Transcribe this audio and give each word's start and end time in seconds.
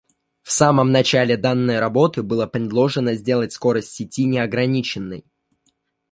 В 0.41 0.51
самом 0.51 0.91
начале 0.91 1.37
данной 1.37 1.77
работы 1.79 2.23
было 2.23 2.47
предложено 2.47 3.13
сделать 3.13 3.53
скорость 3.53 3.91
сети 3.91 4.23
неограниченной 4.25 5.27